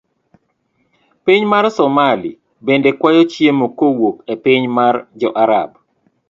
[1.23, 2.31] Piny mar somali
[2.65, 5.69] bende kwayo chiemo kowuok epiny mar jo Arab.